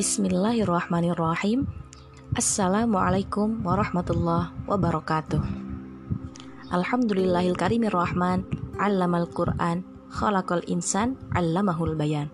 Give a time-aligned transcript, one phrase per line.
[0.00, 1.68] Bismillahirrahmanirrahim.
[2.32, 5.44] Assalamualaikum warahmatullahi wabarakatuh.
[6.72, 8.48] Alhamdulillahil karimir rahman,
[8.80, 12.32] allamal Qur'an, khalaqal insan, allamahul bayan.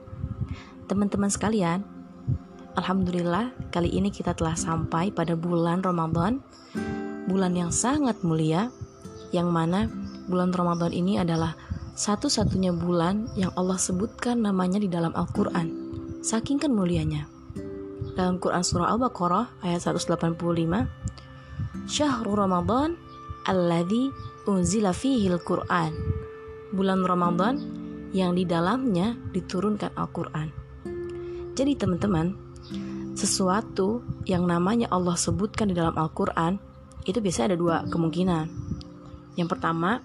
[0.86, 1.82] Teman-teman sekalian,
[2.78, 6.38] alhamdulillah kali ini kita telah sampai pada bulan Ramadan,
[7.26, 8.70] bulan yang sangat mulia,
[9.34, 9.90] yang mana
[10.30, 11.58] bulan Ramadan ini adalah
[11.98, 15.66] satu-satunya bulan yang Allah sebutkan namanya di dalam Al-Quran.
[16.22, 17.26] Saking kan mulianya
[18.16, 20.40] dalam Quran surah Al-Baqarah ayat 185
[21.84, 22.96] Syahrul Ramadan
[23.44, 24.10] alladzi
[24.48, 25.92] unzila fihil Quran.
[26.72, 27.60] Bulan Ramadan
[28.10, 30.48] yang di dalamnya diturunkan Al-Quran.
[31.52, 32.32] Jadi teman-teman
[33.12, 36.58] sesuatu yang namanya Allah sebutkan di dalam Al-Quran
[37.06, 38.48] itu biasanya ada dua kemungkinan.
[39.36, 40.00] Yang pertama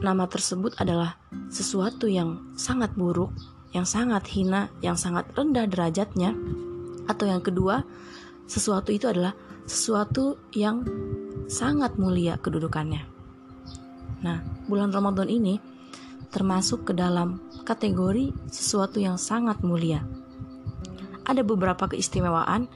[0.00, 1.18] nama tersebut adalah
[1.50, 3.34] sesuatu yang sangat buruk
[3.76, 6.32] yang sangat hina, yang sangat rendah derajatnya,
[7.06, 7.86] atau yang kedua,
[8.46, 9.34] sesuatu itu adalah
[9.66, 10.86] sesuatu yang
[11.50, 13.02] sangat mulia kedudukannya.
[14.22, 14.38] Nah,
[14.70, 15.58] bulan Ramadan ini
[16.30, 20.02] termasuk ke dalam kategori sesuatu yang sangat mulia.
[21.26, 22.70] Ada beberapa keistimewaan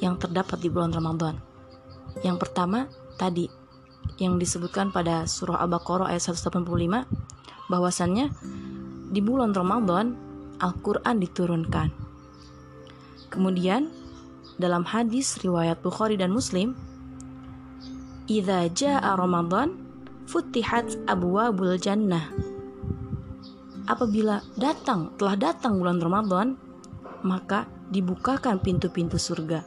[0.00, 1.40] yang terdapat di bulan Ramadan.
[2.20, 3.48] Yang pertama, tadi
[4.20, 7.08] yang disebutkan pada surah Al-Baqarah ayat 185
[7.72, 8.28] bahwasannya
[9.08, 10.12] di bulan Ramadan
[10.60, 12.03] Al-Qur'an diturunkan
[13.34, 13.90] Kemudian
[14.62, 16.78] dalam hadis riwayat Bukhari dan Muslim,
[18.30, 19.74] "Idza jaa Ramadan,
[20.30, 22.30] futihat abwabul jannah."
[23.90, 26.54] Apabila datang, telah datang bulan Ramadan,
[27.26, 29.66] maka dibukakan pintu-pintu surga.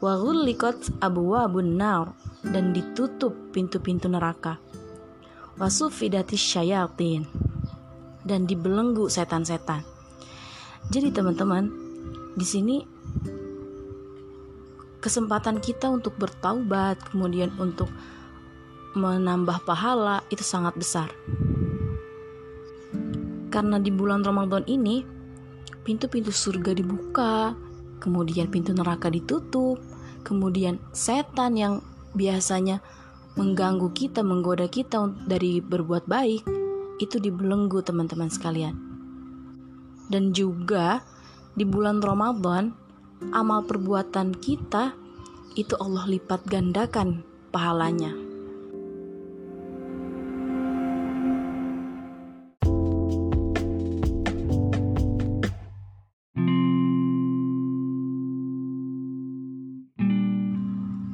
[0.00, 4.58] Wa ghulliqat abwabun nar dan ditutup pintu-pintu neraka.
[5.60, 7.28] Wa sufidatis syayatin
[8.24, 9.86] dan dibelenggu setan-setan.
[10.90, 11.70] Jadi teman-teman,
[12.34, 12.82] di sini
[15.02, 17.90] kesempatan kita untuk bertaubat, kemudian untuk
[18.94, 21.10] menambah pahala itu sangat besar.
[23.52, 25.04] Karena di bulan Ramadan ini
[25.82, 27.52] pintu-pintu surga dibuka,
[27.98, 29.82] kemudian pintu neraka ditutup,
[30.22, 32.80] kemudian setan yang biasanya
[33.34, 36.44] mengganggu kita, menggoda kita dari berbuat baik,
[37.02, 38.78] itu dibelenggu teman-teman sekalian.
[40.08, 41.00] Dan juga
[41.56, 42.81] di bulan Ramadan
[43.30, 44.98] amal perbuatan kita
[45.54, 47.22] itu Allah lipat gandakan
[47.54, 48.10] pahalanya.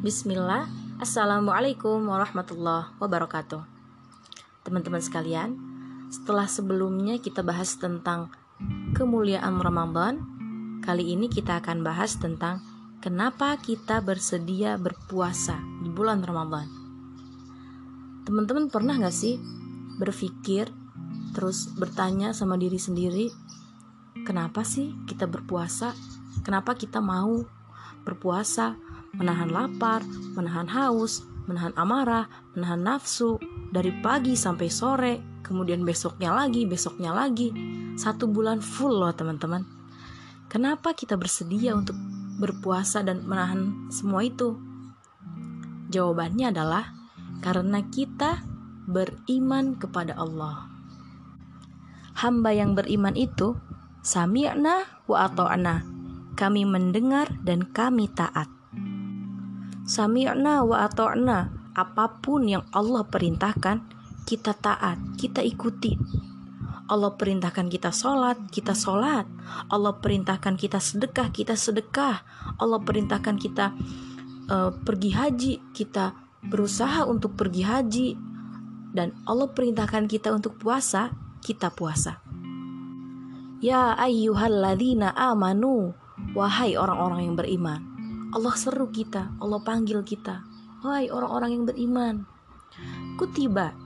[0.08, 0.64] Bismillah,
[1.04, 3.60] Assalamualaikum warahmatullahi wabarakatuh.
[4.64, 5.52] Teman-teman sekalian,
[6.08, 8.32] setelah sebelumnya kita bahas tentang
[8.97, 10.38] kemuliaan Ramadan,
[10.88, 12.65] Kali ini kita akan bahas tentang
[13.04, 16.65] kenapa kita bersedia berpuasa di bulan Ramadan.
[18.25, 19.37] Teman-teman pernah gak sih
[20.00, 20.72] berpikir
[21.37, 23.28] terus bertanya sama diri sendiri,
[24.25, 25.93] kenapa sih kita berpuasa?
[26.41, 27.44] Kenapa kita mau
[28.09, 28.72] berpuasa,
[29.12, 30.00] menahan lapar,
[30.41, 33.37] menahan haus, menahan amarah, menahan nafsu
[33.69, 37.53] dari pagi sampai sore, kemudian besoknya lagi, besoknya lagi,
[38.00, 39.78] satu bulan full loh teman-teman.
[40.48, 41.92] Kenapa kita bersedia untuk
[42.41, 44.56] berpuasa dan menahan semua itu?
[45.92, 46.88] Jawabannya adalah
[47.44, 48.41] karena kita
[48.88, 50.72] beriman kepada Allah.
[52.16, 53.60] Hamba yang beriman itu
[54.00, 55.84] sami'na wa ata'na.
[56.32, 58.48] Kami mendengar dan kami taat.
[59.84, 61.53] Sami'na wa ata'na.
[61.76, 63.84] Apa pun yang Allah perintahkan,
[64.25, 65.94] kita taat, kita ikuti
[66.88, 69.28] Allah perintahkan kita sholat, kita sholat.
[69.69, 72.25] Allah perintahkan kita sedekah, kita sedekah.
[72.56, 73.76] Allah perintahkan kita
[74.49, 76.16] uh, pergi haji, kita
[76.48, 78.09] berusaha untuk pergi haji.
[78.88, 81.12] Dan Allah perintahkan kita untuk puasa,
[81.44, 82.24] kita puasa.
[83.60, 85.92] Ya ayyuhalladzina amanu,
[86.33, 87.80] wahai orang-orang yang beriman.
[88.33, 90.41] Allah seru kita, Allah panggil kita.
[90.80, 92.15] Wahai orang-orang yang beriman.
[93.21, 93.77] Kutiba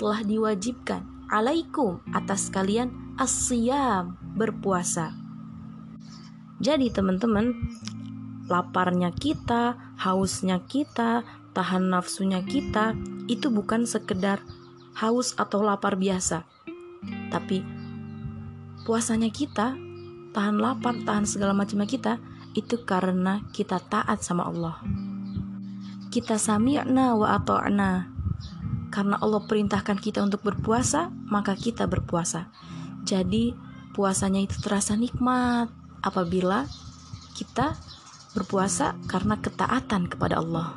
[0.00, 5.12] telah diwajibkan alaikum atas kalian asyam berpuasa.
[6.62, 7.52] Jadi teman-teman,
[8.48, 12.96] laparnya kita, hausnya kita, tahan nafsunya kita
[13.28, 14.40] itu bukan sekedar
[14.96, 16.48] haus atau lapar biasa.
[17.28, 17.60] Tapi
[18.88, 19.76] puasanya kita,
[20.32, 22.16] tahan lapar, tahan segala macamnya kita
[22.56, 24.80] itu karena kita taat sama Allah.
[26.08, 28.15] Kita sami'na wa ata'na
[28.96, 32.48] karena Allah perintahkan kita untuk berpuasa, maka kita berpuasa.
[33.04, 33.52] Jadi,
[33.92, 35.68] puasanya itu terasa nikmat
[36.00, 36.64] apabila
[37.36, 37.76] kita
[38.32, 40.72] berpuasa karena ketaatan kepada Allah.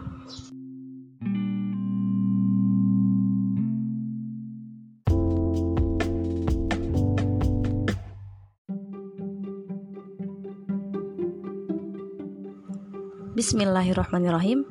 [13.40, 14.68] Bismillahirrahmanirrahim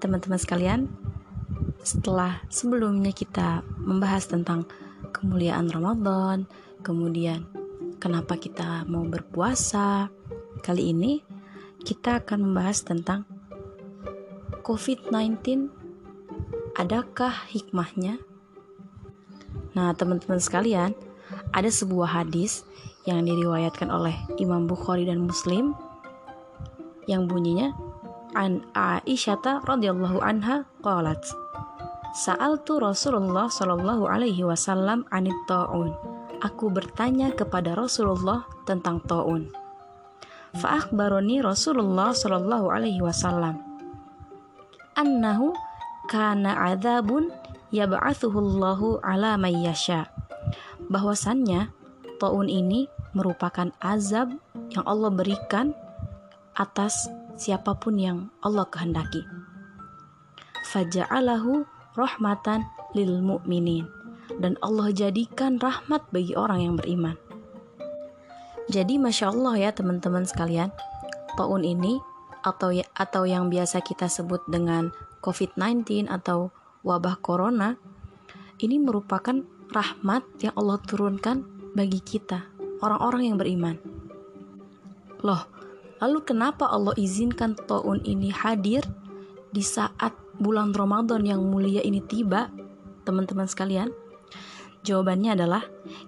[0.00, 1.09] Teman-teman sekalian
[1.80, 4.68] Setelah sebelumnya kita membahas tentang
[5.16, 6.44] kemuliaan Ramadan
[6.84, 7.48] Kemudian
[7.96, 10.12] kenapa kita mau berpuasa
[10.60, 11.24] Kali ini
[11.80, 13.24] kita akan membahas tentang
[14.60, 15.72] COVID-19
[16.76, 18.20] Adakah hikmahnya?
[19.72, 20.92] Nah teman-teman sekalian
[21.56, 22.68] Ada sebuah hadis
[23.08, 25.72] yang diriwayatkan oleh Imam Bukhari dan Muslim
[27.08, 27.72] yang bunyinya
[28.36, 31.18] an Aisyah radhiyallahu anha qalat
[32.10, 35.94] Sa'altu Rasulullah sallallahu alaihi wasallam anit taun.
[36.42, 39.52] Aku bertanya kepada Rasulullah tentang taun.
[40.58, 43.70] Fa'akhbaroni Rasulullah sallallahu alaihi wasallam
[45.00, 45.56] annahu
[46.10, 47.32] kana adzabun
[47.72, 50.12] yab'athuhullahu ala may yasha.
[50.92, 51.72] Bahwasannya
[52.20, 54.34] taun ini merupakan azab
[54.74, 55.72] yang Allah berikan
[56.58, 57.08] atas
[57.40, 59.24] siapa pun yang Allah kehendaki.
[60.70, 63.86] Faja'alahu rahmatan lil mu'minin
[64.38, 67.18] dan Allah jadikan rahmat bagi orang yang beriman.
[68.70, 70.70] Jadi masya Allah ya teman-teman sekalian,
[71.34, 71.98] tahun ini
[72.46, 74.94] atau ya, atau yang biasa kita sebut dengan
[75.26, 76.54] COVID-19 atau
[76.86, 77.74] wabah corona
[78.62, 79.42] ini merupakan
[79.74, 81.42] rahmat yang Allah turunkan
[81.74, 82.46] bagi kita,
[82.78, 83.76] orang-orang yang beriman.
[85.26, 85.60] Loh,
[86.00, 88.80] Lalu kenapa Allah izinkan tahun ini hadir
[89.52, 92.48] di saat bulan Ramadan yang mulia ini tiba,
[93.04, 93.92] teman-teman sekalian?
[94.82, 95.62] Jawabannya adalah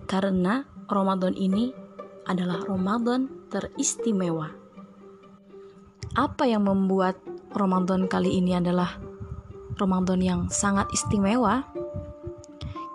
[0.08, 1.76] karena Ramadan ini
[2.25, 4.49] adalah Ramadan teristimewa.
[6.17, 7.20] Apa yang membuat
[7.52, 8.96] Ramadan kali ini adalah
[9.76, 11.69] Ramadan yang sangat istimewa?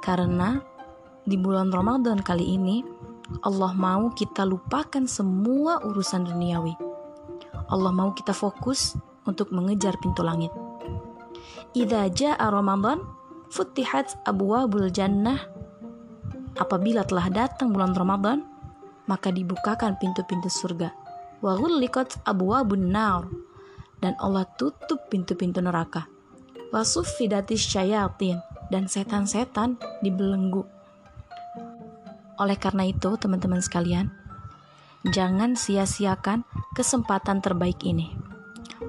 [0.02, 0.58] Karena
[1.24, 2.82] di bulan Ramadan kali ini
[3.46, 6.88] Allah mau kita lupakan semua urusan duniawi
[7.68, 8.96] Allah mau kita fokus
[9.28, 10.52] untuk mengejar pintu langit.
[11.76, 13.04] Idza jaa Ramadan,
[13.52, 15.40] futihat abwabul jannah.
[16.58, 18.44] Apabila telah datang bulan Ramadan,
[19.08, 20.92] maka dibukakan pintu-pintu surga.
[21.44, 23.30] Wa ghulliqat abwabun nar
[24.02, 26.08] dan Allah tutup pintu-pintu neraka.
[26.74, 28.42] Wa suffidatis syayatin
[28.74, 30.66] dan setan-setan dibelenggu.
[32.38, 34.14] Oleh karena itu, teman-teman sekalian,
[35.06, 36.42] Jangan sia-siakan
[36.74, 38.17] kesempatan terbaik ini.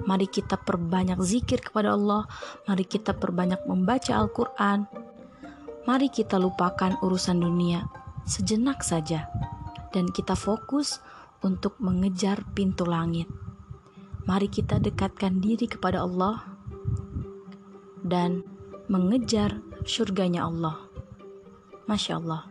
[0.05, 2.29] Mari kita perbanyak zikir kepada Allah,
[2.69, 4.87] mari kita perbanyak membaca Al-Quran,
[5.89, 7.89] mari kita lupakan urusan dunia
[8.29, 9.33] sejenak saja,
[9.91, 11.01] dan kita fokus
[11.41, 13.27] untuk mengejar pintu langit.
[14.29, 16.45] Mari kita dekatkan diri kepada Allah
[18.05, 18.45] dan
[18.93, 20.77] mengejar surganya Allah.
[21.89, 22.45] Masya Allah,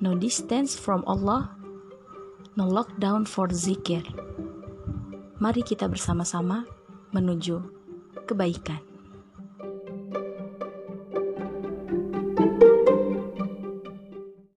[0.00, 1.60] no distance from Allah
[2.58, 4.02] no lockdown for zikir.
[5.40, 6.66] Mari kita bersama-sama
[7.10, 7.56] menuju
[8.26, 8.89] kebaikan.